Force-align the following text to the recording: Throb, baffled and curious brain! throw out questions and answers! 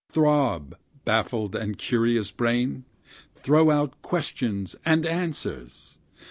Throb, 0.09 0.75
baffled 1.05 1.55
and 1.55 1.77
curious 1.77 2.31
brain! 2.31 2.85
throw 3.35 3.69
out 3.69 4.01
questions 4.01 4.75
and 4.83 5.05
answers! 5.05 5.99